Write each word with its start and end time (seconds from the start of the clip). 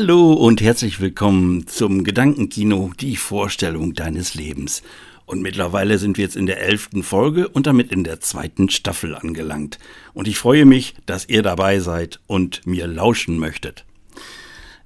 Hallo 0.00 0.32
und 0.32 0.60
herzlich 0.60 1.00
willkommen 1.00 1.66
zum 1.66 2.04
Gedankenkino, 2.04 2.92
die 3.00 3.16
Vorstellung 3.16 3.94
deines 3.94 4.34
Lebens. 4.34 4.84
Und 5.26 5.42
mittlerweile 5.42 5.98
sind 5.98 6.16
wir 6.16 6.22
jetzt 6.22 6.36
in 6.36 6.46
der 6.46 6.62
elften 6.62 7.02
Folge 7.02 7.48
und 7.48 7.66
damit 7.66 7.90
in 7.90 8.04
der 8.04 8.20
zweiten 8.20 8.70
Staffel 8.70 9.16
angelangt. 9.16 9.80
Und 10.14 10.28
ich 10.28 10.38
freue 10.38 10.66
mich, 10.66 10.94
dass 11.06 11.28
ihr 11.28 11.42
dabei 11.42 11.80
seid 11.80 12.20
und 12.28 12.64
mir 12.64 12.86
lauschen 12.86 13.40
möchtet. 13.40 13.86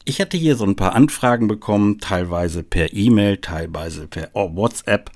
Ich 0.07 0.19
hatte 0.19 0.39
hier 0.39 0.57
so 0.57 0.65
ein 0.65 0.77
paar 0.77 0.95
Anfragen 0.95 1.47
bekommen, 1.47 1.99
teilweise 1.99 2.63
per 2.63 2.95
E-Mail, 2.95 3.37
teilweise 3.37 4.07
per 4.07 4.31
WhatsApp. 4.33 5.11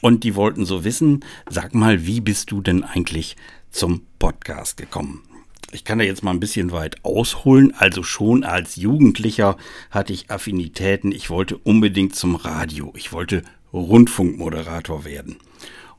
Und 0.00 0.22
die 0.22 0.36
wollten 0.36 0.64
so 0.64 0.84
wissen, 0.84 1.24
sag 1.50 1.74
mal, 1.74 2.06
wie 2.06 2.20
bist 2.20 2.52
du 2.52 2.60
denn 2.60 2.84
eigentlich 2.84 3.34
zum 3.72 4.02
Podcast 4.20 4.76
gekommen? 4.76 5.24
Ich 5.72 5.84
kann 5.84 5.98
da 5.98 6.04
jetzt 6.04 6.22
mal 6.22 6.32
ein 6.32 6.40
bisschen 6.40 6.70
weit 6.70 7.02
ausholen. 7.02 7.74
Also 7.76 8.02
schon 8.02 8.44
als 8.44 8.76
Jugendlicher 8.76 9.56
hatte 9.90 10.12
ich 10.12 10.30
Affinitäten. 10.30 11.12
Ich 11.12 11.30
wollte 11.30 11.56
unbedingt 11.56 12.14
zum 12.14 12.36
Radio. 12.36 12.92
Ich 12.96 13.12
wollte 13.12 13.42
Rundfunkmoderator 13.72 15.04
werden. 15.06 15.36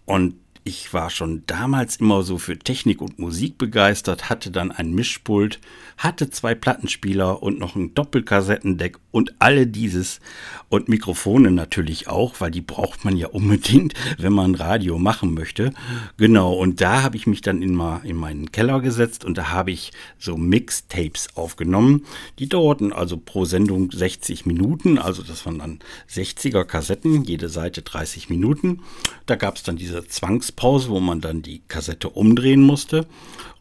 Und 0.06 0.36
ich 0.66 0.94
war 0.94 1.10
schon 1.10 1.44
damals 1.46 1.98
immer 1.98 2.24
so 2.24 2.38
für 2.38 2.58
Technik 2.58 3.02
und 3.02 3.20
Musik 3.20 3.58
begeistert, 3.58 4.30
hatte 4.30 4.50
dann 4.50 4.72
ein 4.72 4.94
Mischpult, 4.94 5.60
hatte 5.98 6.30
zwei 6.30 6.56
Plattenspieler 6.56 7.44
und 7.44 7.60
noch 7.60 7.76
ein 7.76 7.94
Doppelkassettendeck 7.94 8.98
und 9.12 9.34
alle 9.40 9.68
dieses 9.68 10.22
und 10.70 10.88
Mikrofone 10.88 11.52
natürlich 11.52 12.08
auch, 12.08 12.40
weil 12.40 12.52
die 12.52 12.62
braucht 12.62 13.04
man 13.04 13.18
ja 13.18 13.28
unbedingt, 13.34 13.94
wenn 14.18 14.34
man 14.34 14.56
Radio 14.56 14.98
machen 14.98 15.34
möchte. 15.34 15.74
Genau, 16.18 16.54
und 16.54 16.80
da 16.80 17.04
habe 17.04 17.18
ich 17.18 17.28
mich 17.28 17.42
dann 17.42 17.62
in, 17.62 17.80
in 18.04 18.16
meinen 18.16 18.52
Keller 18.52 18.80
gesetzt 18.80 19.26
und 19.26 19.38
da 19.38 19.50
habe 19.50 19.72
ich 19.72 19.92
so 20.18 20.38
Mixtapes 20.38 21.36
aufgenommen. 21.36 22.06
Die 22.40 22.48
dauerten 22.48 22.94
also 22.94 23.18
pro 23.18 23.44
Sendung 23.44 23.92
60 23.92 24.46
Minuten, 24.46 24.98
also 24.98 25.24
das 25.24 25.46
waren 25.46 25.60
dann 25.60 25.80
60er 26.10 26.64
Kassetten, 26.64 27.24
jede 27.24 27.50
Seite 27.50 27.82
30 27.82 28.30
Minuten. 28.30 28.80
Da 29.26 29.36
gab 29.36 29.58
es 29.58 29.64
dann 29.64 29.76
diese 29.76 30.08
Zwangs 30.08 30.53
Pause, 30.56 30.90
wo 30.90 31.00
man 31.00 31.22
dann 31.22 31.42
die 31.42 31.62
Kassette 31.68 32.10
umdrehen 32.10 32.62
musste. 32.62 33.06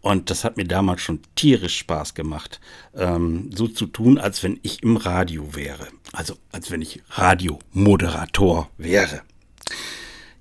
Und 0.01 0.31
das 0.31 0.45
hat 0.45 0.57
mir 0.57 0.65
damals 0.65 1.01
schon 1.01 1.21
tierisch 1.37 1.79
Spaß 1.79 2.15
gemacht, 2.15 2.61
ähm, 2.97 3.51
so 3.55 3.69
zu 3.69 3.87
tun, 3.87 4.19
als 4.19 4.43
wenn 4.43 4.59
ich 4.63 4.83
im 4.83 4.97
Radio 4.97 5.55
wäre. 5.55 5.89
Also 6.13 6.37
als 6.51 6.71
wenn 6.71 6.83
ich 6.83 7.01
Radiomoderator 7.11 8.69
wäre. 8.79 9.23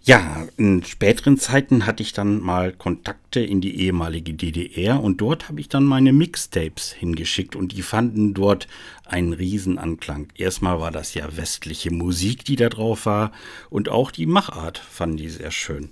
Ja, 0.04 0.48
in 0.58 0.84
späteren 0.84 1.38
Zeiten 1.38 1.86
hatte 1.86 2.02
ich 2.02 2.12
dann 2.12 2.40
mal 2.40 2.74
Kontakte 2.74 3.40
in 3.40 3.62
die 3.62 3.82
ehemalige 3.82 4.34
DDR 4.34 5.00
und 5.00 5.22
dort 5.22 5.48
habe 5.48 5.62
ich 5.62 5.70
dann 5.70 5.84
meine 5.84 6.12
Mixtapes 6.12 6.92
hingeschickt 6.92 7.56
und 7.56 7.74
die 7.74 7.84
fanden 7.84 8.34
dort 8.34 8.68
einen 9.06 9.34
Riesenanklang. 9.34 10.30
Erstmal 10.34 10.80
war 10.80 10.90
das 10.90 11.14
ja 11.14 11.38
westliche 11.38 11.92
Musik, 11.92 12.46
die 12.46 12.56
da 12.56 12.70
drauf 12.70 13.06
war 13.06 13.32
und 13.70 13.90
auch 13.90 14.10
die 14.10 14.26
Machart 14.26 14.80
fanden 14.80 15.18
die 15.18 15.30
sehr 15.30 15.52
schön. 15.52 15.92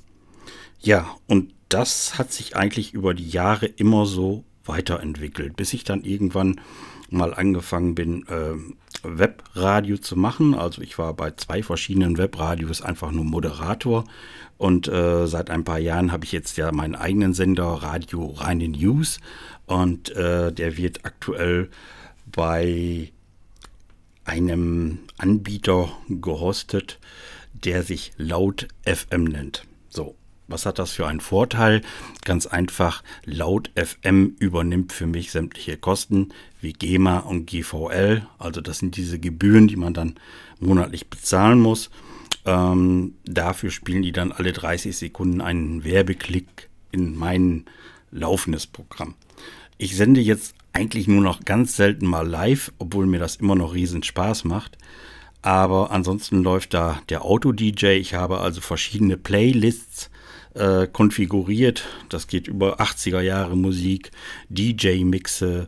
Ja, 0.82 1.16
und 1.28 1.54
das 1.70 2.18
hat 2.18 2.32
sich 2.32 2.56
eigentlich 2.56 2.94
über 2.94 3.14
die 3.14 3.30
Jahre 3.30 3.66
immer 3.66 4.06
so 4.06 4.44
weiterentwickelt, 4.66 5.56
bis 5.56 5.74
ich 5.74 5.84
dann 5.84 6.04
irgendwann 6.04 6.62
mal 7.10 7.34
angefangen 7.34 7.96
bin, 7.96 8.26
äh, 8.28 8.54
Webradio 9.04 9.98
zu 9.98 10.16
machen. 10.16 10.54
Also 10.54 10.82
ich 10.82 10.98
war 10.98 11.14
bei 11.14 11.32
zwei 11.32 11.64
verschiedenen 11.64 12.18
Webradios 12.18 12.82
einfach 12.82 13.12
nur 13.12 13.26
Moderator 13.26 14.06
und 14.58 14.88
äh, 14.88 15.26
seit 15.26 15.50
ein 15.50 15.64
paar 15.64 15.80
Jahren 15.80 16.12
habe 16.12 16.26
ich 16.26 16.32
jetzt 16.32 16.58
ja 16.58 16.72
meinen 16.72 16.96
eigenen 16.96 17.34
Sender 17.34 17.66
Radio 17.66 18.28
Reine 18.28 18.68
News 18.70 19.20
und 19.66 20.10
äh, 20.16 20.52
der 20.52 20.78
wird 20.78 21.06
aktuell 21.06 21.70
bei 22.26 23.12
einem 24.26 25.00
Anbieter 25.18 25.92
gehostet, 26.08 27.00
der 27.54 27.84
sich 27.84 28.12
Laut 28.18 28.68
FM 28.86 29.24
nennt. 29.24 29.66
So, 29.90 30.16
was 30.50 30.66
hat 30.66 30.80
das 30.80 30.92
für 30.92 31.08
einen 31.08 31.22
Vorteil? 31.22 31.82
Ganz 32.26 32.48
einfach, 32.48 33.04
laut 33.26 33.72
FM 33.76 34.36
übernimmt 34.40 34.92
für 34.92 35.08
mich 35.08 35.32
sämtliche 35.32 35.78
Kosten 35.78 36.30
wie 36.62 36.74
GEMA 36.74 37.20
und 37.20 37.46
GVL. 37.46 38.28
Also 38.38 38.62
das 38.62 38.80
sind 38.80 38.98
diese 38.98 39.20
Gebühren, 39.20 39.68
die 39.68 39.76
man 39.76 39.94
dann 39.94 40.16
monatlich 40.60 41.10
bezahlen 41.10 41.60
muss. 41.60 41.90
Ähm, 42.46 43.16
dafür 43.26 43.72
spielen 43.72 44.02
die 44.02 44.12
dann 44.12 44.32
alle 44.32 44.52
30 44.52 44.98
Sekunden 44.98 45.42
einen 45.42 45.84
Werbeklick 45.84 46.70
in 46.92 47.16
mein 47.16 47.66
laufendes 48.12 48.68
Programm. 48.68 49.16
Ich 49.78 49.96
sende 49.96 50.22
jetzt 50.22 50.56
eigentlich 50.74 51.08
nur 51.08 51.22
noch 51.22 51.46
ganz 51.46 51.76
selten 51.76 52.06
mal 52.06 52.28
live, 52.28 52.72
obwohl 52.80 53.06
mir 53.06 53.20
das 53.20 53.38
immer 53.38 53.56
noch 53.56 53.74
riesen 53.74 54.04
Spaß 54.04 54.44
macht. 54.44 54.78
Aber 55.42 55.92
ansonsten 55.92 56.44
läuft 56.44 56.74
da 56.74 57.02
der 57.10 57.24
Auto-DJ. 57.24 57.98
Ich 57.98 58.14
habe 58.14 58.40
also 58.40 58.62
verschiedene 58.62 59.16
Playlists 59.16 60.10
äh, 60.54 60.88
konfiguriert. 60.88 61.86
Das 62.10 62.28
geht 62.28 62.48
über 62.48 62.80
80er 62.80 63.22
Jahre 63.22 63.56
Musik, 63.56 64.12
DJ-Mixe 64.50 65.66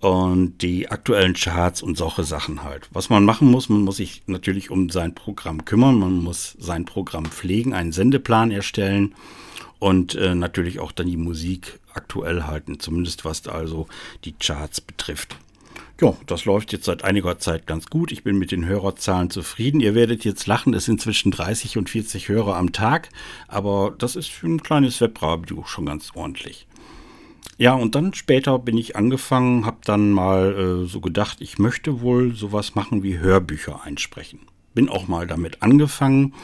und 0.00 0.62
die 0.62 0.90
aktuellen 0.90 1.34
Charts 1.34 1.82
und 1.82 1.96
solche 1.96 2.24
Sachen 2.24 2.64
halt. 2.64 2.88
Was 2.92 3.08
man 3.08 3.24
machen 3.24 3.50
muss, 3.50 3.68
man 3.68 3.82
muss 3.82 3.98
sich 3.98 4.22
natürlich 4.26 4.70
um 4.70 4.90
sein 4.90 5.14
Programm 5.14 5.64
kümmern, 5.64 5.98
man 5.98 6.22
muss 6.22 6.56
sein 6.58 6.84
Programm 6.84 7.26
pflegen, 7.26 7.72
einen 7.72 7.92
Sendeplan 7.92 8.50
erstellen 8.50 9.14
und 9.78 10.16
äh, 10.16 10.34
natürlich 10.34 10.80
auch 10.80 10.92
dann 10.92 11.06
die 11.06 11.16
Musik 11.16 11.78
aktuell 11.94 12.44
halten, 12.44 12.80
zumindest 12.80 13.24
was 13.24 13.46
also 13.46 13.86
die 14.24 14.32
Charts 14.32 14.80
betrifft. 14.80 15.36
Ja, 16.02 16.16
das 16.26 16.46
läuft 16.46 16.72
jetzt 16.72 16.86
seit 16.86 17.04
einiger 17.04 17.38
Zeit 17.38 17.68
ganz 17.68 17.86
gut. 17.86 18.10
Ich 18.10 18.24
bin 18.24 18.36
mit 18.36 18.50
den 18.50 18.66
Hörerzahlen 18.66 19.30
zufrieden. 19.30 19.78
Ihr 19.78 19.94
werdet 19.94 20.24
jetzt 20.24 20.48
lachen, 20.48 20.74
es 20.74 20.84
sind 20.84 21.00
zwischen 21.00 21.30
30 21.30 21.78
und 21.78 21.88
40 21.88 22.28
Hörer 22.28 22.56
am 22.56 22.72
Tag, 22.72 23.10
aber 23.46 23.94
das 23.96 24.16
ist 24.16 24.28
für 24.28 24.48
ein 24.48 24.64
kleines 24.64 25.00
Webradio 25.00 25.62
schon 25.64 25.86
ganz 25.86 26.10
ordentlich. 26.16 26.66
Ja, 27.56 27.74
und 27.74 27.94
dann 27.94 28.14
später 28.14 28.58
bin 28.58 28.76
ich 28.78 28.96
angefangen, 28.96 29.64
habe 29.64 29.76
dann 29.84 30.10
mal 30.10 30.82
äh, 30.82 30.88
so 30.88 31.00
gedacht, 31.00 31.36
ich 31.40 31.60
möchte 31.60 32.00
wohl 32.00 32.34
sowas 32.34 32.74
machen 32.74 33.04
wie 33.04 33.18
Hörbücher 33.18 33.84
einsprechen. 33.84 34.40
Bin 34.74 34.88
auch 34.88 35.06
mal 35.06 35.28
damit 35.28 35.62
angefangen, 35.62 36.34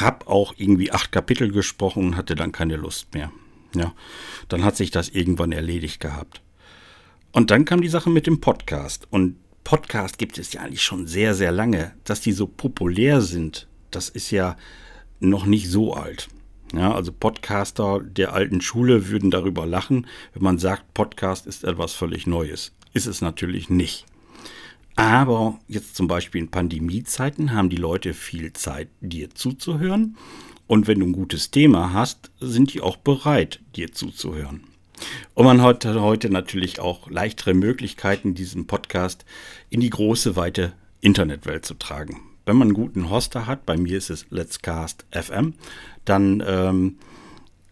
habe 0.00 0.28
auch 0.28 0.54
irgendwie 0.56 0.92
acht 0.92 1.10
Kapitel 1.10 1.50
gesprochen 1.50 2.06
und 2.06 2.16
hatte 2.16 2.36
dann 2.36 2.52
keine 2.52 2.76
Lust 2.76 3.14
mehr. 3.14 3.32
Ja, 3.74 3.92
dann 4.48 4.62
hat 4.62 4.76
sich 4.76 4.92
das 4.92 5.08
irgendwann 5.08 5.50
erledigt 5.50 5.98
gehabt. 5.98 6.40
Und 7.32 7.50
dann 7.50 7.64
kam 7.64 7.80
die 7.80 7.88
Sache 7.88 8.10
mit 8.10 8.26
dem 8.26 8.40
Podcast. 8.40 9.08
Und 9.10 9.36
Podcast 9.64 10.18
gibt 10.18 10.38
es 10.38 10.52
ja 10.52 10.60
eigentlich 10.60 10.82
schon 10.82 11.06
sehr, 11.06 11.34
sehr 11.34 11.50
lange. 11.50 11.92
Dass 12.04 12.20
die 12.20 12.32
so 12.32 12.46
populär 12.46 13.22
sind, 13.22 13.68
das 13.90 14.08
ist 14.08 14.30
ja 14.30 14.56
noch 15.20 15.46
nicht 15.46 15.68
so 15.70 15.94
alt. 15.94 16.28
Ja, 16.74 16.94
also 16.94 17.12
Podcaster 17.12 18.00
der 18.00 18.32
alten 18.32 18.60
Schule 18.60 19.08
würden 19.08 19.30
darüber 19.30 19.66
lachen, 19.66 20.06
wenn 20.32 20.42
man 20.42 20.58
sagt, 20.58 20.94
Podcast 20.94 21.46
ist 21.46 21.64
etwas 21.64 21.92
völlig 21.92 22.26
Neues. 22.26 22.72
Ist 22.94 23.06
es 23.06 23.20
natürlich 23.20 23.68
nicht. 23.68 24.06
Aber 24.96 25.58
jetzt 25.68 25.96
zum 25.96 26.06
Beispiel 26.06 26.42
in 26.42 26.50
Pandemiezeiten 26.50 27.52
haben 27.52 27.70
die 27.70 27.76
Leute 27.76 28.14
viel 28.14 28.52
Zeit, 28.52 28.88
dir 29.00 29.34
zuzuhören. 29.34 30.16
Und 30.66 30.86
wenn 30.86 31.00
du 31.00 31.06
ein 31.06 31.12
gutes 31.12 31.50
Thema 31.50 31.92
hast, 31.92 32.30
sind 32.40 32.72
die 32.72 32.80
auch 32.80 32.96
bereit, 32.96 33.60
dir 33.74 33.92
zuzuhören. 33.92 34.64
Und 35.34 35.46
man 35.46 35.62
hat 35.62 35.84
heute 35.84 36.30
natürlich 36.30 36.80
auch 36.80 37.10
leichtere 37.10 37.54
Möglichkeiten, 37.54 38.34
diesen 38.34 38.66
Podcast 38.66 39.24
in 39.70 39.80
die 39.80 39.90
große, 39.90 40.36
weite 40.36 40.72
Internetwelt 41.00 41.66
zu 41.66 41.74
tragen. 41.74 42.20
wenn 42.44 42.56
man 42.56 42.68
einen 42.68 42.74
guten 42.74 43.08
Hoster 43.08 43.46
hat, 43.46 43.66
bei 43.66 43.76
mir 43.76 43.98
ist 43.98 44.10
es 44.10 44.26
Let's 44.30 44.62
Cast 44.62 45.04
FM, 45.12 45.54
dann 46.04 46.42
ähm, 46.44 46.98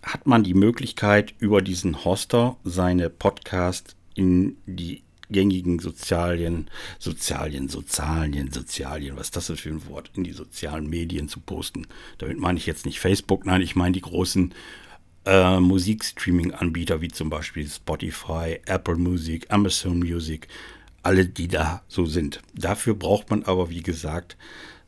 hat 0.02 0.26
man 0.26 0.44
die 0.44 0.54
Möglichkeit, 0.54 1.34
über 1.38 1.60
diesen 1.60 2.04
Hoster 2.04 2.56
seine 2.64 3.10
Podcast 3.10 3.96
in 4.14 4.56
die 4.66 5.02
gängigen 5.30 5.78
Sozialien, 5.78 6.68
Sozialien, 6.98 7.68
Sozialien, 7.68 8.50
Sozialien, 8.50 9.16
was 9.16 9.28
ist 9.28 9.36
das 9.36 9.60
für 9.60 9.68
ein 9.68 9.86
Wort, 9.88 10.10
in 10.14 10.24
die 10.24 10.32
sozialen 10.32 10.88
Medien 10.88 11.28
zu 11.28 11.40
posten. 11.40 11.86
Damit 12.18 12.38
meine 12.38 12.58
ich 12.58 12.66
jetzt 12.66 12.86
nicht 12.86 13.00
Facebook, 13.00 13.46
nein, 13.46 13.62
ich 13.62 13.76
meine 13.76 13.92
die 13.92 14.00
großen 14.00 14.54
äh, 15.24 15.60
Musikstreaming-Anbieter 15.60 17.00
wie 17.00 17.08
zum 17.08 17.30
Beispiel 17.30 17.68
Spotify, 17.68 18.60
Apple 18.66 18.96
Music, 18.96 19.46
Amazon 19.50 19.98
Music, 19.98 20.48
alle, 21.02 21.26
die 21.26 21.48
da 21.48 21.82
so 21.88 22.06
sind. 22.06 22.40
Dafür 22.54 22.94
braucht 22.94 23.30
man 23.30 23.44
aber, 23.44 23.70
wie 23.70 23.82
gesagt, 23.82 24.36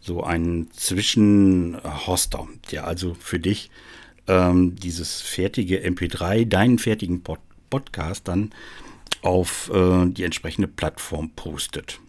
so 0.00 0.22
einen 0.22 0.70
Zwischenhoster, 0.72 2.48
der 2.70 2.86
also 2.86 3.14
für 3.14 3.38
dich 3.38 3.70
ähm, 4.26 4.76
dieses 4.76 5.20
fertige 5.20 5.80
MP3, 5.80 6.44
deinen 6.46 6.78
fertigen 6.78 7.22
Pod 7.22 7.40
Podcast 7.70 8.28
dann 8.28 8.50
auf 9.22 9.70
äh, 9.72 10.04
die 10.06 10.24
entsprechende 10.24 10.68
Plattform 10.68 11.30
postet. 11.30 12.00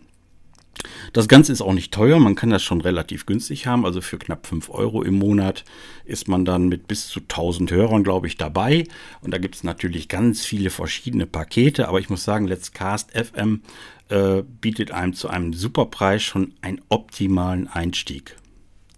Das 1.13 1.27
Ganze 1.27 1.51
ist 1.51 1.61
auch 1.61 1.73
nicht 1.73 1.93
teuer, 1.93 2.19
man 2.19 2.33
kann 2.33 2.49
das 2.49 2.63
schon 2.63 2.81
relativ 2.81 3.27
günstig 3.27 3.67
haben. 3.67 3.85
Also 3.85 4.01
für 4.01 4.17
knapp 4.17 4.47
5 4.47 4.71
Euro 4.71 5.03
im 5.03 5.19
Monat 5.19 5.63
ist 6.05 6.27
man 6.27 6.43
dann 6.43 6.69
mit 6.69 6.87
bis 6.87 7.07
zu 7.07 7.19
1000 7.19 7.69
Hörern, 7.69 8.03
glaube 8.03 8.25
ich, 8.25 8.35
dabei. 8.35 8.85
Und 9.21 9.31
da 9.31 9.37
gibt 9.37 9.53
es 9.53 9.63
natürlich 9.63 10.09
ganz 10.09 10.43
viele 10.43 10.71
verschiedene 10.71 11.27
Pakete. 11.27 11.87
Aber 11.87 11.99
ich 11.99 12.09
muss 12.09 12.23
sagen, 12.23 12.47
Let's 12.47 12.71
Cast 12.71 13.11
FM 13.11 13.61
äh, 14.09 14.41
bietet 14.41 14.89
einem 14.89 15.13
zu 15.13 15.29
einem 15.29 15.53
super 15.53 15.85
Preis 15.85 16.23
schon 16.23 16.53
einen 16.61 16.81
optimalen 16.89 17.67
Einstieg 17.67 18.35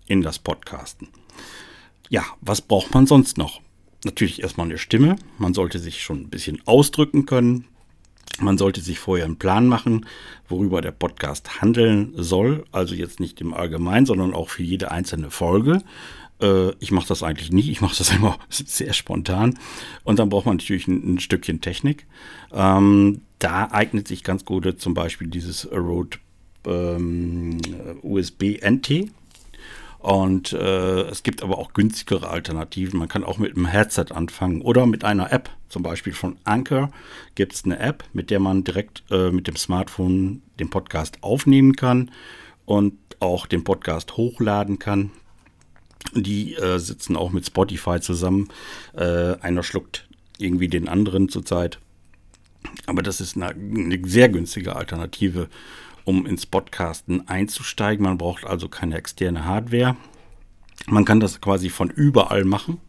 in 0.08 0.22
das 0.22 0.40
Podcasten. 0.40 1.10
Ja, 2.10 2.24
was 2.40 2.62
braucht 2.62 2.94
man 2.94 3.08
sonst 3.08 3.38
noch? 3.38 3.60
Natürlich 4.06 4.42
erstmal 4.42 4.68
eine 4.68 4.78
Stimme. 4.78 5.18
Man 5.38 5.54
sollte 5.54 5.80
sich 5.80 6.02
schon 6.02 6.22
ein 6.22 6.30
bisschen 6.30 6.62
ausdrücken 6.66 7.26
können. 7.26 7.66
Man 8.42 8.58
sollte 8.58 8.82
sich 8.82 9.00
vorher 9.00 9.26
einen 9.26 9.38
Plan 9.38 9.68
machen, 9.68 10.06
worüber 10.48 10.82
der 10.82 10.92
Podcast 10.92 11.62
handeln 11.62 12.14
soll. 12.16 12.66
Also 12.72 12.96
jetzt 12.96 13.20
nicht 13.20 13.40
im 13.42 13.54
Allgemeinen, 13.54 14.06
sondern 14.06 14.34
auch 14.34 14.50
für 14.50 14.64
jede 14.64 14.92
einzelne 14.92 15.32
Folge. 15.32 15.82
Äh, 16.42 16.72
ich 16.80 16.92
mache 16.92 17.08
das 17.08 17.24
eigentlich 17.24 17.52
nie. 17.52 17.70
Ich 17.72 17.82
mache 17.82 17.98
das 17.98 18.10
immer 18.16 18.38
sehr 18.50 18.94
spontan. 18.94 19.58
Und 20.04 20.20
dann 20.20 20.30
braucht 20.30 20.46
man 20.46 20.58
natürlich 20.58 20.88
ein, 20.88 21.16
ein 21.16 21.20
Stückchen 21.20 21.62
Technik. 21.62 22.06
Ähm, 22.52 23.22
da 23.40 23.70
eignet 23.72 24.08
sich 24.08 24.24
ganz 24.24 24.46
gut 24.46 24.80
zum 24.80 24.94
Beispiel 24.94 25.28
dieses 25.28 25.72
Rode 25.72 26.18
ähm, 26.66 27.58
USB-NT. 28.02 29.12
Und 30.06 30.54
äh, 30.54 31.02
es 31.10 31.24
gibt 31.24 31.42
aber 31.42 31.58
auch 31.58 31.74
günstigere 31.74 32.30
Alternativen. 32.30 33.00
Man 33.00 33.08
kann 33.08 33.24
auch 33.24 33.40
mit 33.40 33.56
einem 33.56 33.66
Headset 33.66 34.06
anfangen 34.12 34.62
oder 34.62 34.86
mit 34.86 35.04
einer 35.04 35.34
App. 35.34 35.50
Zum 35.68 35.82
Beispiel 35.82 36.14
von 36.14 36.38
Anchor 36.44 36.92
gibt 37.34 37.54
es 37.54 37.66
eine 37.66 37.80
App, 37.80 38.04
mit 38.14 38.30
der 38.30 38.40
man 38.40 38.64
direkt 38.64 39.02
äh, 39.10 39.32
mit 39.32 39.48
dem 39.48 39.56
Smartphone 39.56 40.44
den 40.60 40.70
Podcast 40.70 41.18
aufnehmen 41.24 41.76
kann 41.76 42.12
und 42.66 42.94
auch 43.20 43.48
den 43.48 43.64
Podcast 43.64 44.16
hochladen 44.16 44.78
kann. 44.78 45.10
Die 46.14 46.54
äh, 46.54 46.78
sitzen 46.78 47.16
auch 47.16 47.32
mit 47.32 47.48
Spotify 47.48 48.00
zusammen. 48.00 48.50
Äh, 48.94 49.38
einer 49.42 49.64
schluckt 49.64 50.08
irgendwie 50.38 50.68
den 50.68 50.88
anderen 50.88 51.30
zurzeit. 51.30 51.80
Aber 52.86 53.02
das 53.02 53.22
ist 53.22 53.38
eine, 53.38 53.48
eine 53.48 54.00
sehr 54.08 54.30
günstige 54.30 54.76
Alternative 54.76 55.50
um 56.06 56.26
ins 56.26 56.46
Podcasten 56.46 57.28
einzusteigen. 57.28 58.06
Man 58.06 58.18
braucht 58.18 58.46
also 58.46 58.70
keine 58.70 58.98
externe 58.98 59.46
Hardware. 59.46 59.98
Man 60.88 61.04
kann 61.04 61.20
das 61.20 61.42
quasi 61.42 61.70
von 61.70 61.90
überall 61.90 62.46
machen. 62.46 62.80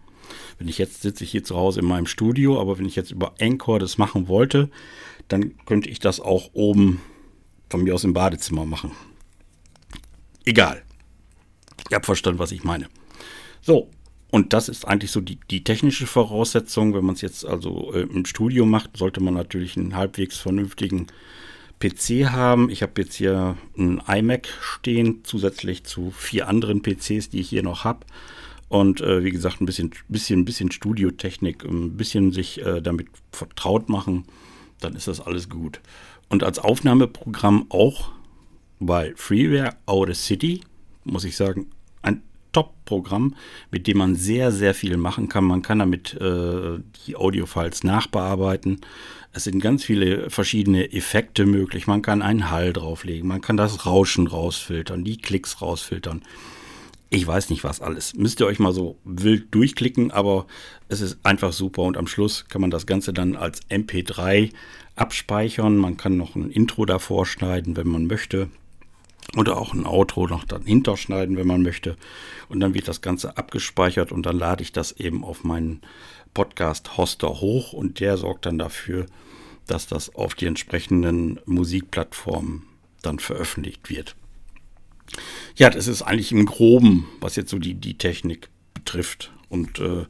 Wenn 0.59 0.69
ich 0.69 0.79
jetzt 0.79 1.03
sitze 1.03 1.25
ich 1.25 1.31
hier 1.31 1.45
zu 1.45 1.57
Hause 1.57 1.81
in 1.81 1.87
meinem 1.87 2.07
Studio, 2.07 2.61
aber 2.61 2.79
wenn 2.79 2.87
ich 2.87 2.97
jetzt 2.97 3.11
über 3.11 3.35
Anchor 3.41 3.79
das 3.79 3.99
machen 3.99 4.29
wollte, 4.29 4.71
dann 5.29 5.57
könnte 5.67 5.89
ich 5.89 5.99
das 5.99 6.21
auch 6.21 6.51
oben 6.53 7.01
von 7.69 7.83
mir 7.83 7.95
aus 7.95 8.05
im 8.05 8.13
Badezimmer 8.13 8.65
machen. 8.65 8.93
Egal. 10.45 10.83
Ihr 11.91 11.97
habt 11.97 12.07
verstanden, 12.07 12.39
was 12.39 12.53
ich 12.53 12.65
meine. 12.65 12.89
So, 13.61 13.91
und 14.31 14.53
das 14.53 14.69
ist 14.69 14.87
eigentlich 14.87 15.11
so 15.11 15.21
die, 15.21 15.39
die 15.51 15.65
technische 15.65 16.07
Voraussetzung. 16.07 16.95
Wenn 16.95 17.05
man 17.05 17.15
es 17.15 17.21
jetzt 17.21 17.45
also 17.45 17.93
äh, 17.93 18.03
im 18.03 18.27
Studio 18.27 18.67
macht, 18.67 18.97
sollte 18.97 19.23
man 19.23 19.35
natürlich 19.35 19.77
einen 19.77 19.97
halbwegs 19.97 20.37
vernünftigen 20.37 21.07
PC 21.81 22.31
haben. 22.31 22.71
Ich 22.71 22.83
habe 22.83 23.01
jetzt 23.03 23.15
hier 23.15 23.57
ein 23.77 24.01
iMac 24.07 24.49
stehen, 24.61 25.21
zusätzlich 25.25 25.85
zu 25.85 26.11
vier 26.11 26.49
anderen 26.49 26.83
PCs, 26.83 27.31
die 27.31 27.41
ich 27.41 27.49
hier 27.49 27.63
noch 27.63 27.85
habe. 27.85 28.07
Und 28.69 29.01
äh, 29.01 29.23
wie 29.23 29.31
gesagt, 29.31 29.61
ein 29.61 29.67
bisschen, 29.67 29.93
bisschen, 30.09 30.45
bisschen 30.45 30.73
Studiotechnik, 30.73 31.65
ein 31.65 31.97
bisschen 31.97 32.33
sich 32.33 32.65
äh, 32.65 32.81
damit 32.81 33.09
vertraut 33.31 33.89
machen, 33.89 34.25
dann 34.81 34.97
ist 34.97 35.07
das 35.07 35.21
alles 35.21 35.49
gut. 35.49 35.81
Und 36.29 36.43
als 36.43 36.59
Aufnahmeprogramm 36.59 37.67
auch 37.69 38.11
bei 38.81 39.13
Freeware 39.17 39.77
Audacity, 39.87 40.61
muss 41.05 41.25
ich 41.25 41.37
sagen, 41.37 41.67
Top-Programm, 42.57 43.35
mit 43.71 43.87
dem 43.87 43.99
man 43.99 44.15
sehr, 44.15 44.51
sehr 44.51 44.73
viel 44.73 44.97
machen 44.97 45.29
kann. 45.29 45.45
Man 45.45 45.61
kann 45.61 45.79
damit 45.79 46.15
äh, 46.15 46.79
die 47.07 47.15
Audiofiles 47.15 47.85
nachbearbeiten. 47.85 48.81
Es 49.35 49.45
sind 49.45 49.61
ganz 49.61 49.85
viele 49.85 50.31
verschiedene 50.31 50.91
Effekte 50.95 51.45
möglich. 51.45 51.87
Man 51.87 52.01
kann 52.01 52.23
einen 52.23 52.51
Hall 52.51 52.73
drauflegen, 52.73 53.29
man 53.29 53.43
kann 53.43 53.59
das 53.59 53.85
Rauschen 53.85 54.27
rausfiltern, 54.27 55.05
die 55.05 55.19
Klicks 55.19 55.61
rausfiltern. 55.61 56.23
Ich 57.11 57.27
weiß 57.27 57.51
nicht 57.51 57.63
was 57.63 57.83
alles. 57.83 58.15
Müsst 58.15 58.41
ihr 58.41 58.47
euch 58.47 58.59
mal 58.59 58.73
so 58.73 58.97
wild 59.05 59.55
durchklicken, 59.55 60.11
aber 60.11 60.47
es 60.89 61.03
ist 61.03 61.19
einfach 61.25 61.53
super 61.53 61.83
und 61.83 61.99
am 61.99 62.07
Schluss 62.07 62.47
kann 62.49 62.63
man 62.63 62.71
das 62.71 62.87
Ganze 62.87 63.13
dann 63.13 63.37
als 63.37 63.61
MP3 63.69 64.51
abspeichern. 64.95 65.77
Man 65.77 65.99
kann 65.99 66.17
noch 66.17 66.37
ein 66.37 66.51
Intro 66.51 66.87
davor 66.87 67.27
schneiden, 67.27 67.77
wenn 67.77 67.89
man 67.89 68.07
möchte. 68.07 68.49
Oder 69.35 69.57
auch 69.57 69.75
ein 69.75 69.87
Outro 69.87 70.27
noch 70.27 70.45
dann 70.45 70.63
hinterschneiden, 70.63 71.37
wenn 71.37 71.47
man 71.47 71.63
möchte. 71.63 71.97
Und 72.49 72.61
dann 72.61 72.75
wird 72.75 72.89
das 72.89 73.01
Ganze 73.01 73.37
abgespeichert 73.37 74.13
und 74.13 74.25
dann 74.25 74.39
lade 74.39 74.63
ich 74.63 74.73
das 74.73 74.93
eben 74.93 75.25
auf 75.25 75.43
meinen 75.43 75.81
Podcast-Hoster 76.33 77.41
hoch 77.41 77.73
und 77.73 77.99
der 78.01 78.17
sorgt 78.19 78.47
dann 78.47 78.59
dafür, 78.59 79.07
dass 79.67 79.87
das 79.87 80.15
auf 80.15 80.35
die 80.35 80.47
entsprechenden 80.47 81.41
Musikplattformen 81.45 82.63
dann 83.03 83.19
veröffentlicht 83.19 83.91
wird. 83.91 84.15
Ja, 85.57 85.71
das 85.71 85.87
ist 85.87 86.03
eigentlich 86.03 86.33
im 86.33 86.47
Groben, 86.47 87.07
was 87.21 87.37
jetzt 87.37 87.51
so 87.51 87.59
die, 87.59 87.75
die 87.75 87.99
Technik 87.99 88.49
betrifft. 88.87 89.33
Und 89.49 89.79
äh, 89.79 90.07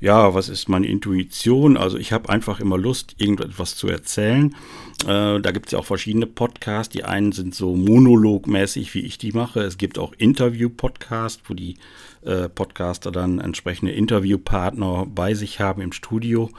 ja, 0.00 0.34
was 0.34 0.48
ist 0.48 0.68
meine 0.68 0.88
Intuition? 0.88 1.76
Also 1.76 1.96
ich 1.96 2.12
habe 2.12 2.28
einfach 2.28 2.58
immer 2.58 2.76
Lust, 2.76 3.14
irgendetwas 3.18 3.76
zu 3.76 3.88
erzählen. 3.88 4.54
Äh, 5.02 5.40
da 5.40 5.50
gibt 5.52 5.66
es 5.66 5.72
ja 5.72 5.78
auch 5.78 5.84
verschiedene 5.84 6.26
Podcasts. 6.26 6.92
Die 6.92 7.04
einen 7.04 7.30
sind 7.30 7.54
so 7.54 7.76
monologmäßig, 7.76 8.92
wie 8.94 9.00
ich 9.00 9.16
die 9.16 9.30
mache. 9.30 9.60
Es 9.60 9.78
gibt 9.78 9.96
auch 9.98 10.12
Interview-Podcasts, 10.18 11.42
wo 11.46 11.54
die 11.54 11.76
äh, 12.24 12.48
Podcaster 12.48 13.12
dann 13.12 13.38
entsprechende 13.38 13.92
Interviewpartner 13.92 15.06
bei 15.06 15.34
sich 15.34 15.60
haben 15.60 15.80
im 15.80 15.92
Studio. 15.92 16.50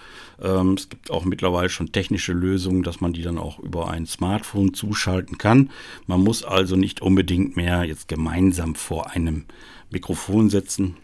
Ähm, 0.42 0.76
es 0.76 0.88
gibt 0.88 1.12
auch 1.12 1.26
mittlerweile 1.26 1.70
schon 1.70 1.92
technische 1.92 2.32
Lösungen, 2.32 2.84
dass 2.84 3.02
man 3.02 3.12
die 3.12 3.24
dann 3.24 3.38
auch 3.38 3.60
über 3.60 3.90
ein 3.90 4.06
Smartphone 4.06 4.74
zuschalten 4.74 5.38
kann. 5.38 5.70
Man 6.08 6.24
muss 6.24 6.46
also 6.46 6.78
nicht 6.78 7.02
unbedingt 7.02 7.58
mehr 7.58 7.84
jetzt 7.84 8.08
gemeinsam 8.08 8.74
vor 8.74 9.12
einem 9.12 9.44
Mikrofon 9.92 10.50
sitzen. 10.50 10.96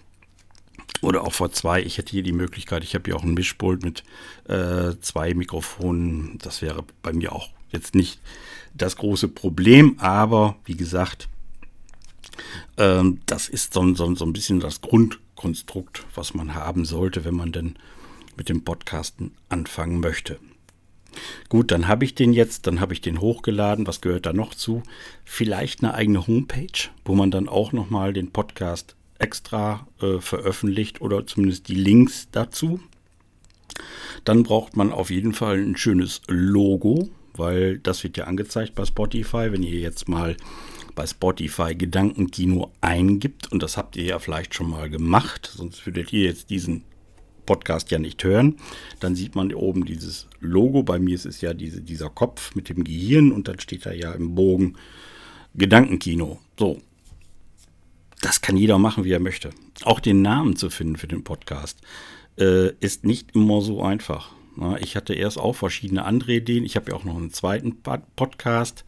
Oder 1.01 1.23
auch 1.23 1.33
vor 1.33 1.51
zwei. 1.51 1.81
Ich 1.81 1.97
hätte 1.97 2.11
hier 2.11 2.23
die 2.23 2.31
Möglichkeit, 2.31 2.83
ich 2.83 2.93
habe 2.93 3.05
hier 3.05 3.15
auch 3.15 3.23
ein 3.23 3.33
Mischpult 3.33 3.83
mit 3.83 4.03
äh, 4.47 4.93
zwei 5.01 5.33
Mikrofonen. 5.33 6.37
Das 6.41 6.61
wäre 6.61 6.83
bei 7.01 7.11
mir 7.11 7.33
auch 7.33 7.49
jetzt 7.71 7.95
nicht 7.95 8.19
das 8.73 8.95
große 8.97 9.27
Problem. 9.27 9.97
Aber 9.99 10.57
wie 10.65 10.77
gesagt, 10.77 11.27
ähm, 12.77 13.21
das 13.25 13.49
ist 13.49 13.73
so, 13.73 13.95
so, 13.95 14.13
so 14.15 14.25
ein 14.25 14.33
bisschen 14.33 14.59
das 14.59 14.81
Grundkonstrukt, 14.81 16.05
was 16.13 16.33
man 16.33 16.53
haben 16.53 16.85
sollte, 16.85 17.25
wenn 17.25 17.35
man 17.35 17.51
denn 17.51 17.75
mit 18.37 18.49
dem 18.49 18.63
Podcasten 18.63 19.31
anfangen 19.49 19.99
möchte. 19.99 20.39
Gut, 21.49 21.71
dann 21.71 21.87
habe 21.87 22.05
ich 22.05 22.15
den 22.15 22.31
jetzt, 22.31 22.67
dann 22.67 22.79
habe 22.79 22.93
ich 22.93 23.01
den 23.01 23.19
hochgeladen. 23.19 23.87
Was 23.87 24.01
gehört 24.01 24.25
da 24.25 24.33
noch 24.33 24.55
zu? 24.55 24.83
Vielleicht 25.25 25.83
eine 25.83 25.93
eigene 25.93 26.25
Homepage, 26.25 26.89
wo 27.03 27.15
man 27.15 27.31
dann 27.31 27.49
auch 27.49 27.73
nochmal 27.73 28.13
den 28.13 28.31
Podcast 28.31 28.95
extra 29.21 29.87
äh, 30.01 30.19
veröffentlicht 30.19 31.01
oder 31.01 31.25
zumindest 31.25 31.67
die 31.67 31.75
Links 31.75 32.27
dazu. 32.31 32.79
Dann 34.25 34.43
braucht 34.43 34.75
man 34.75 34.91
auf 34.91 35.09
jeden 35.09 35.33
Fall 35.33 35.57
ein 35.59 35.77
schönes 35.77 36.21
Logo, 36.27 37.09
weil 37.33 37.79
das 37.79 38.03
wird 38.03 38.17
ja 38.17 38.25
angezeigt 38.25 38.75
bei 38.75 38.85
Spotify. 38.85 39.51
Wenn 39.51 39.63
ihr 39.63 39.79
jetzt 39.79 40.09
mal 40.09 40.35
bei 40.95 41.07
Spotify 41.07 41.75
Gedankenkino 41.75 42.71
eingibt, 42.81 43.51
und 43.51 43.63
das 43.63 43.77
habt 43.77 43.95
ihr 43.95 44.03
ja 44.03 44.19
vielleicht 44.19 44.53
schon 44.53 44.69
mal 44.69 44.89
gemacht, 44.89 45.51
sonst 45.55 45.85
würdet 45.85 46.11
ihr 46.11 46.25
jetzt 46.25 46.49
diesen 46.49 46.83
Podcast 47.45 47.91
ja 47.91 47.99
nicht 47.99 48.23
hören, 48.23 48.57
dann 48.99 49.15
sieht 49.15 49.35
man 49.35 49.53
oben 49.53 49.85
dieses 49.85 50.27
Logo. 50.39 50.83
Bei 50.83 50.99
mir 50.99 51.15
ist 51.15 51.25
es 51.25 51.41
ja 51.41 51.53
diese, 51.53 51.81
dieser 51.81 52.09
Kopf 52.09 52.55
mit 52.55 52.69
dem 52.69 52.83
Gehirn 52.83 53.31
und 53.31 53.47
dann 53.47 53.59
steht 53.59 53.85
da 53.85 53.91
ja 53.91 54.11
im 54.13 54.35
Bogen 54.35 54.77
Gedankenkino. 55.55 56.39
So, 56.57 56.79
das 58.21 58.41
kann 58.41 58.57
jeder 58.57 58.77
machen, 58.77 59.03
wie 59.03 59.11
er 59.11 59.19
möchte. 59.19 59.49
Auch 59.83 59.99
den 59.99 60.21
Namen 60.21 60.55
zu 60.55 60.69
finden 60.69 60.97
für 60.97 61.07
den 61.07 61.23
Podcast 61.23 61.81
äh, 62.37 62.69
ist 62.79 63.03
nicht 63.03 63.35
immer 63.35 63.61
so 63.61 63.81
einfach. 63.81 64.31
Na, 64.55 64.79
ich 64.79 64.95
hatte 64.95 65.13
erst 65.13 65.39
auch 65.39 65.53
verschiedene 65.53 66.05
andere 66.05 66.33
Ideen. 66.33 66.63
Ich 66.63 66.75
habe 66.75 66.91
ja 66.91 66.97
auch 66.97 67.03
noch 67.03 67.17
einen 67.17 67.31
zweiten 67.31 67.77
Podcast. 68.15 68.85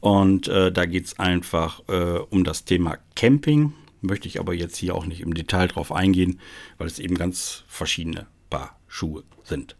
Und 0.00 0.48
äh, 0.48 0.72
da 0.72 0.86
geht 0.86 1.06
es 1.06 1.18
einfach 1.18 1.82
äh, 1.88 2.18
um 2.30 2.44
das 2.44 2.64
Thema 2.64 2.98
Camping. 3.14 3.72
Möchte 4.02 4.28
ich 4.28 4.40
aber 4.40 4.54
jetzt 4.54 4.76
hier 4.76 4.94
auch 4.94 5.04
nicht 5.04 5.20
im 5.20 5.34
Detail 5.34 5.68
drauf 5.68 5.92
eingehen, 5.92 6.40
weil 6.78 6.86
es 6.86 6.98
eben 6.98 7.16
ganz 7.16 7.64
verschiedene 7.66 8.26
Paar 8.48 8.78
Schuhe 8.88 9.24
sind. 9.44 9.76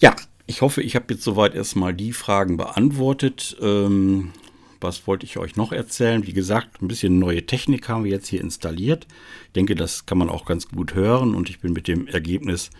Ja, 0.00 0.16
ich 0.46 0.62
hoffe, 0.62 0.82
ich 0.82 0.96
habe 0.96 1.12
jetzt 1.12 1.24
soweit 1.24 1.54
erstmal 1.54 1.92
die 1.92 2.12
Fragen 2.12 2.56
beantwortet. 2.56 3.56
Ähm, 3.60 4.32
was 4.80 5.06
wollte 5.06 5.26
ich 5.26 5.38
euch 5.38 5.56
noch 5.56 5.72
erzählen? 5.72 6.26
Wie 6.26 6.32
gesagt, 6.32 6.80
ein 6.80 6.88
bisschen 6.88 7.18
neue 7.18 7.46
Technik 7.46 7.88
haben 7.88 8.04
wir 8.04 8.10
jetzt 8.10 8.28
hier 8.28 8.40
installiert. 8.40 9.06
Ich 9.46 9.52
denke, 9.52 9.74
das 9.74 10.06
kann 10.06 10.18
man 10.18 10.28
auch 10.28 10.44
ganz 10.44 10.68
gut 10.68 10.94
hören 10.94 11.34
und 11.34 11.50
ich 11.50 11.60
bin 11.60 11.72
mit 11.72 11.88
dem 11.88 12.06
Ergebnis 12.06 12.70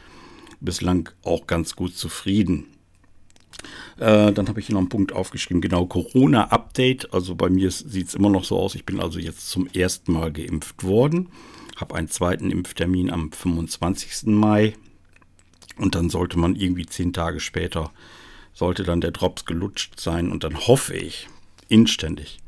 bislang 0.61 1.11
auch 1.23 1.47
ganz 1.47 1.77
gut 1.77 1.97
zufrieden. 1.97 2.67
Äh, 3.99 4.33
dann 4.33 4.49
habe 4.49 4.61
ich 4.61 4.67
hier 4.67 4.75
noch 4.75 4.81
einen 4.81 4.89
Punkt 4.89 5.13
aufgeschrieben, 5.13 5.61
genau 5.61 5.87
Corona-Update. 5.87 7.13
Also 7.13 7.35
bei 7.35 7.51
mir 7.51 7.71
sieht 7.71 8.09
es 8.09 8.15
immer 8.15 8.31
noch 8.31 8.45
so 8.45 8.59
aus, 8.59 8.75
ich 8.75 8.87
bin 8.87 9.01
also 9.01 9.19
jetzt 9.19 9.49
zum 9.51 9.67
ersten 9.67 10.13
Mal 10.13 10.33
geimpft 10.33 10.85
worden, 10.85 11.29
habe 11.77 11.95
einen 11.97 12.09
zweiten 12.09 12.51
Impftermin 12.51 13.11
am 13.11 13.33
25. 13.33 14.27
Mai 14.27 14.75
und 15.77 15.95
dann 15.95 16.11
sollte 16.11 16.39
man 16.39 16.55
irgendwie 16.55 16.87
zehn 16.87 17.13
Tage 17.13 17.41
später, 17.41 17.93
sollte 18.53 18.85
dann 18.85 19.01
der 19.01 19.13
Drops 19.13 19.45
gelutscht 19.45 19.99
sein 19.99 20.31
und 20.31 20.45
dann 20.45 20.57
hoffe 20.67 20.95
ich, 20.95 21.29
inständig, 21.69 22.39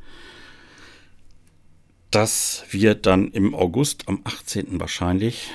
dass 2.10 2.64
wir 2.70 2.94
dann 2.94 3.30
im 3.30 3.54
August, 3.54 4.08
am 4.08 4.20
18. 4.24 4.80
wahrscheinlich, 4.80 5.50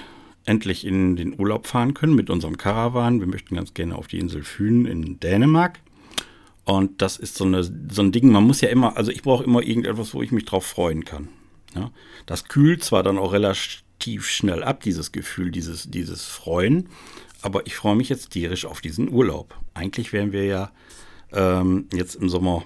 endlich 0.46 0.86
in 0.86 1.16
den 1.16 1.40
Urlaub 1.40 1.68
fahren 1.68 1.94
können 1.94 2.16
mit 2.16 2.30
unserem 2.30 2.58
Caravan. 2.58 3.20
Wir 3.20 3.28
möchten 3.28 3.56
ganz 3.56 3.74
gerne 3.74 3.96
auf 3.96 4.08
die 4.08 4.20
Insel 4.20 4.44
Fühlen 4.44 4.86
in 4.86 5.20
Dänemark. 5.20 5.80
Und 6.66 7.02
das 7.02 7.18
ist 7.18 7.36
so, 7.36 7.46
eine, 7.46 7.64
so 7.64 8.02
ein 8.02 8.12
Ding, 8.12 8.32
man 8.32 8.44
muss 8.44 8.62
ja 8.62 8.70
immer, 8.70 8.98
also 8.98 9.12
ich 9.12 9.22
brauche 9.22 9.44
immer 9.44 9.62
irgendetwas, 9.62 10.14
wo 10.14 10.22
ich 10.22 10.32
mich 10.32 10.46
drauf 10.46 10.66
freuen 10.66 11.06
kann. 11.06 11.30
Ja? 11.76 11.92
Das 12.26 12.48
kühlt 12.48 12.84
zwar 12.84 13.04
dann 13.04 13.18
auch 13.18 13.34
relativ 13.34 14.28
schnell 14.28 14.64
ab, 14.64 14.82
dieses 14.82 15.12
Gefühl, 15.12 15.52
dieses, 15.52 15.90
dieses 15.90 16.26
Freuen, 16.26 16.90
aber 17.42 17.68
ich 17.68 17.76
freue 17.76 17.96
mich 17.96 18.10
jetzt 18.10 18.32
tierisch 18.32 18.66
auf 18.66 18.82
diesen 18.82 19.12
Urlaub. 19.12 19.56
Eigentlich 19.76 20.12
wären 20.12 20.32
wir 20.32 20.46
ja 20.46 20.72
ähm, 21.32 21.88
jetzt 21.94 22.16
im 22.16 22.30
Sommer 22.30 22.64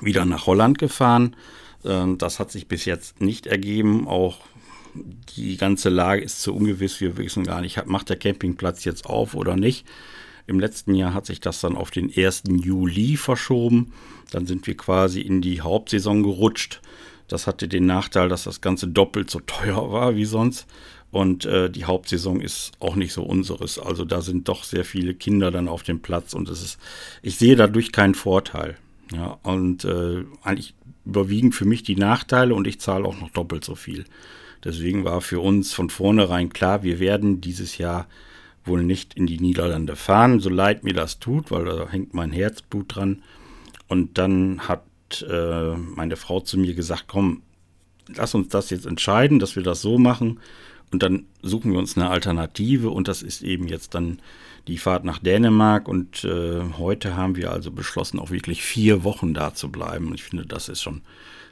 wieder 0.00 0.24
nach 0.24 0.46
Holland 0.46 0.78
gefahren. 0.78 1.36
Ähm, 1.84 2.18
das 2.18 2.38
hat 2.38 2.50
sich 2.50 2.68
bis 2.68 2.84
jetzt 2.84 3.20
nicht 3.20 3.46
ergeben. 3.46 4.06
Auch 4.06 4.38
die 5.36 5.56
ganze 5.56 5.88
Lage 5.88 6.22
ist 6.22 6.42
zu 6.42 6.54
ungewiss. 6.54 7.00
Wir 7.00 7.16
wissen 7.16 7.44
gar 7.44 7.60
nicht, 7.60 7.86
macht 7.86 8.08
der 8.08 8.16
Campingplatz 8.16 8.84
jetzt 8.84 9.06
auf 9.06 9.34
oder 9.34 9.56
nicht. 9.56 9.86
Im 10.46 10.60
letzten 10.60 10.94
Jahr 10.94 11.12
hat 11.12 11.26
sich 11.26 11.40
das 11.40 11.60
dann 11.60 11.76
auf 11.76 11.90
den 11.90 12.12
1. 12.14 12.44
Juli 12.48 13.16
verschoben. 13.16 13.92
Dann 14.30 14.46
sind 14.46 14.66
wir 14.66 14.76
quasi 14.76 15.20
in 15.20 15.40
die 15.40 15.60
Hauptsaison 15.60 16.22
gerutscht. 16.22 16.80
Das 17.28 17.48
hatte 17.48 17.66
den 17.66 17.86
Nachteil, 17.86 18.28
dass 18.28 18.44
das 18.44 18.60
Ganze 18.60 18.86
doppelt 18.86 19.28
so 19.30 19.40
teuer 19.40 19.90
war 19.92 20.14
wie 20.14 20.24
sonst. 20.24 20.66
Und 21.10 21.44
äh, 21.46 21.70
die 21.70 21.84
Hauptsaison 21.84 22.40
ist 22.40 22.72
auch 22.78 22.94
nicht 22.94 23.12
so 23.12 23.22
unseres. 23.24 23.78
Also 23.78 24.04
da 24.04 24.20
sind 24.20 24.48
doch 24.48 24.64
sehr 24.64 24.84
viele 24.84 25.14
Kinder 25.14 25.50
dann 25.50 25.68
auf 25.68 25.82
dem 25.82 26.00
Platz 26.00 26.34
und 26.34 26.48
es 26.48 26.62
ist, 26.62 26.78
ich 27.22 27.36
sehe 27.36 27.56
dadurch 27.56 27.90
keinen 27.90 28.14
Vorteil. 28.14 28.76
Ja, 29.12 29.38
und 29.42 29.84
äh, 29.84 30.24
eigentlich 30.42 30.74
überwiegen 31.04 31.52
für 31.52 31.64
mich 31.64 31.82
die 31.82 31.96
Nachteile 31.96 32.54
und 32.54 32.66
ich 32.66 32.80
zahle 32.80 33.04
auch 33.04 33.20
noch 33.20 33.30
doppelt 33.30 33.64
so 33.64 33.74
viel. 33.74 34.04
Deswegen 34.64 35.04
war 35.04 35.20
für 35.20 35.40
uns 35.40 35.72
von 35.72 35.90
vornherein 35.90 36.52
klar, 36.52 36.82
wir 36.82 36.98
werden 36.98 37.40
dieses 37.40 37.78
Jahr 37.78 38.08
wohl 38.64 38.82
nicht 38.82 39.14
in 39.14 39.26
die 39.26 39.38
Niederlande 39.38 39.94
fahren, 39.94 40.40
so 40.40 40.50
leid 40.50 40.82
mir 40.82 40.92
das 40.94 41.20
tut, 41.20 41.52
weil 41.52 41.64
da 41.64 41.88
hängt 41.88 42.14
mein 42.14 42.32
Herzblut 42.32 42.96
dran. 42.96 43.22
Und 43.86 44.18
dann 44.18 44.60
hat 44.66 44.82
äh, 45.28 45.76
meine 45.76 46.16
Frau 46.16 46.40
zu 46.40 46.58
mir 46.58 46.74
gesagt, 46.74 47.04
komm, 47.06 47.42
lass 48.14 48.34
uns 48.34 48.48
das 48.48 48.70
jetzt 48.70 48.86
entscheiden, 48.86 49.38
dass 49.38 49.54
wir 49.54 49.62
das 49.62 49.80
so 49.82 49.98
machen. 49.98 50.40
Und 50.92 51.02
dann 51.02 51.26
suchen 51.42 51.72
wir 51.72 51.78
uns 51.78 51.96
eine 51.96 52.10
Alternative 52.10 52.90
und 52.90 53.08
das 53.08 53.22
ist 53.22 53.42
eben 53.42 53.66
jetzt 53.68 53.94
dann 53.94 54.20
die 54.68 54.78
Fahrt 54.78 55.04
nach 55.04 55.18
Dänemark 55.18 55.88
und 55.88 56.24
äh, 56.24 56.60
heute 56.78 57.16
haben 57.16 57.36
wir 57.36 57.52
also 57.52 57.70
beschlossen, 57.70 58.18
auch 58.18 58.30
wirklich 58.30 58.62
vier 58.62 59.04
Wochen 59.04 59.34
da 59.34 59.54
zu 59.54 59.70
bleiben. 59.70 60.12
Ich 60.14 60.24
finde, 60.24 60.46
das 60.46 60.68
ist 60.68 60.82
schon, 60.82 61.02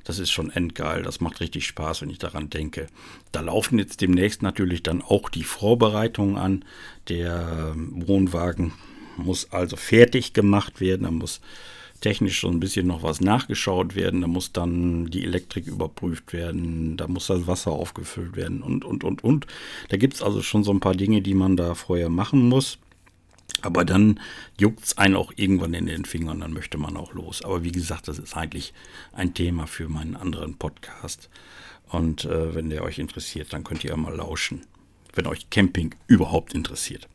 das 0.03 0.19
ist 0.19 0.31
schon 0.31 0.51
endgeil. 0.51 1.03
Das 1.03 1.21
macht 1.21 1.41
richtig 1.41 1.67
Spaß, 1.67 2.03
wenn 2.03 2.11
ich 2.11 2.19
daran 2.19 2.51
denke. 2.51 2.89
Da 3.33 3.41
laufen 3.41 3.79
jetzt 3.79 4.01
demnächst 4.01 4.43
natürlich 4.43 4.83
dann 4.83 5.03
auch 5.03 5.29
die 5.29 5.45
Vorbereitungen 5.45 6.37
an. 6.37 6.65
Der 7.09 7.75
Wohnwagen 7.77 8.73
muss 9.17 9.53
also 9.53 9.77
fertig 9.77 10.33
gemacht 10.33 10.81
werden. 10.81 11.05
Da 11.05 11.11
muss 11.11 11.41
technisch 12.05 12.43
so 12.43 12.49
ein 12.49 12.61
bisschen 12.61 12.87
noch 12.87 13.03
was 13.03 13.23
nachgeschaut 13.23 13.95
werden. 13.95 14.21
Da 14.21 14.27
muss 14.27 14.53
dann 14.53 15.07
die 15.07 15.25
Elektrik 15.25 15.67
überprüft 15.67 16.35
werden. 16.35 16.99
Da 16.99 17.09
muss 17.09 17.29
das 17.29 17.47
Wasser 17.47 17.73
aufgefüllt 17.73 18.37
werden 18.37 18.63
und, 18.63 18.85
und, 18.85 19.05
und, 19.05 19.25
und. 19.25 19.47
Da 19.89 19.97
gibt 19.97 20.13
es 20.13 20.23
also 20.23 20.43
schon 20.43 20.65
so 20.65 20.71
ein 20.71 20.81
paar 20.81 20.95
Dinge, 20.95 21.23
die 21.23 21.33
man 21.33 21.57
da 21.57 21.75
vorher 21.75 22.11
machen 22.11 22.47
muss. 22.47 22.77
Aber 23.63 23.87
dann 23.87 24.21
juckt 24.61 24.85
es 24.85 24.99
einen 24.99 25.17
auch 25.17 25.33
irgendwann 25.35 25.73
in 25.73 25.87
den 25.87 26.05
Fingern, 26.05 26.41
dann 26.41 26.53
möchte 26.53 26.77
man 26.77 26.99
auch 26.99 27.15
los. 27.15 27.41
Aber 27.43 27.65
wie 27.65 27.73
gesagt, 27.73 28.07
das 28.07 28.19
ist 28.19 28.37
eigentlich 28.37 28.75
ein 29.15 29.33
Thema 29.33 29.67
für 29.67 29.89
meinen 29.89 30.15
anderen 30.15 30.59
Podcast. 30.59 31.31
Und 31.89 32.27
äh, 32.27 32.55
wenn 32.55 32.69
der 32.69 32.83
euch 32.83 32.99
interessiert, 32.99 33.55
dann 33.55 33.65
könnt 33.65 33.83
ihr 33.83 33.97
mal 33.97 34.15
lauschen, 34.15 34.67
wenn 35.15 35.27
euch 35.27 35.49
Camping 35.49 35.95
überhaupt 36.07 36.53
interessiert. 36.53 37.09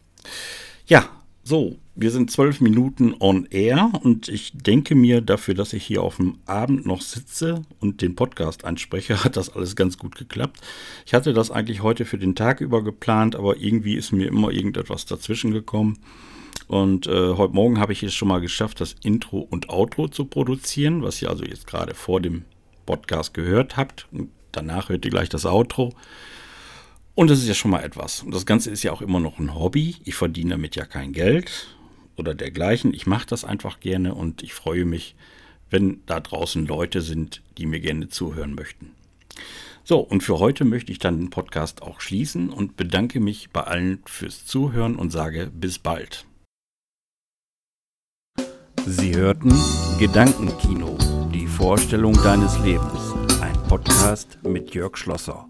Ja, 0.87 1.07
so, 1.43 1.77
wir 1.95 2.11
sind 2.11 2.31
zwölf 2.31 2.61
Minuten 2.61 3.15
on 3.19 3.47
air 3.49 3.91
und 4.03 4.29
ich 4.29 4.51
denke 4.53 4.95
mir 4.95 5.21
dafür, 5.21 5.53
dass 5.53 5.73
ich 5.73 5.83
hier 5.83 6.03
auf 6.03 6.17
dem 6.17 6.37
Abend 6.45 6.85
noch 6.85 7.01
sitze 7.01 7.63
und 7.79 8.01
den 8.01 8.15
Podcast 8.15 8.65
anspreche, 8.65 9.23
hat 9.23 9.35
das 9.35 9.49
alles 9.49 9.75
ganz 9.75 9.97
gut 9.97 10.15
geklappt. 10.15 10.59
Ich 11.05 11.13
hatte 11.13 11.33
das 11.33 11.51
eigentlich 11.51 11.81
heute 11.83 12.05
für 12.05 12.17
den 12.17 12.35
Tag 12.35 12.61
über 12.61 12.83
geplant, 12.83 13.35
aber 13.35 13.57
irgendwie 13.57 13.95
ist 13.95 14.11
mir 14.11 14.27
immer 14.27 14.51
irgendetwas 14.51 15.05
dazwischen 15.05 15.51
gekommen. 15.51 15.99
Und 16.67 17.07
äh, 17.07 17.33
heute 17.33 17.53
Morgen 17.53 17.79
habe 17.79 17.93
ich 17.93 18.03
es 18.03 18.13
schon 18.13 18.27
mal 18.27 18.41
geschafft, 18.41 18.79
das 18.79 18.95
Intro 19.03 19.39
und 19.39 19.69
Outro 19.69 20.07
zu 20.07 20.25
produzieren, 20.25 21.01
was 21.01 21.19
ihr 21.21 21.29
also 21.29 21.43
jetzt 21.43 21.65
gerade 21.65 21.95
vor 21.95 22.21
dem 22.21 22.43
Podcast 22.85 23.33
gehört 23.33 23.75
habt. 23.75 24.07
Und 24.11 24.29
danach 24.51 24.89
hört 24.89 25.03
ihr 25.03 25.11
gleich 25.11 25.29
das 25.29 25.47
Outro. 25.47 25.93
Und 27.19 27.29
das 27.29 27.39
ist 27.39 27.49
ja 27.49 27.53
schon 27.53 27.71
mal 27.71 27.83
etwas. 27.83 28.23
Und 28.23 28.33
das 28.33 28.45
Ganze 28.45 28.71
ist 28.71 28.81
ja 28.81 28.93
auch 28.93 29.01
immer 29.01 29.19
noch 29.19 29.39
ein 29.39 29.53
Hobby. 29.53 29.97
Ich 30.05 30.15
verdiene 30.15 30.51
damit 30.51 30.77
ja 30.77 30.85
kein 30.85 31.11
Geld 31.11 31.67
oder 32.15 32.33
dergleichen. 32.33 32.93
Ich 32.93 33.07
mache 33.07 33.27
das 33.27 33.43
einfach 33.43 33.81
gerne 33.81 34.15
und 34.15 34.41
ich 34.41 34.53
freue 34.53 34.85
mich, 34.85 35.15
wenn 35.69 35.99
da 36.05 36.21
draußen 36.21 36.65
Leute 36.65 37.01
sind, 37.01 37.41
die 37.57 37.65
mir 37.65 37.81
gerne 37.81 38.07
zuhören 38.07 38.55
möchten. 38.55 38.91
So, 39.83 39.99
und 39.99 40.23
für 40.23 40.39
heute 40.39 40.63
möchte 40.63 40.93
ich 40.93 40.99
dann 40.99 41.17
den 41.17 41.29
Podcast 41.29 41.81
auch 41.81 41.99
schließen 41.99 42.51
und 42.51 42.77
bedanke 42.77 43.19
mich 43.19 43.49
bei 43.49 43.63
allen 43.65 43.99
fürs 44.05 44.45
Zuhören 44.45 44.95
und 44.95 45.11
sage 45.11 45.51
bis 45.53 45.77
bald. 45.77 46.25
Sie 48.85 49.13
hörten 49.13 49.53
Gedankenkino, 49.99 50.97
die 51.33 51.47
Vorstellung 51.47 52.13
deines 52.23 52.57
Lebens. 52.59 53.13
Ein 53.41 53.61
Podcast 53.67 54.39
mit 54.43 54.73
Jörg 54.73 54.95
Schlosser. 54.95 55.49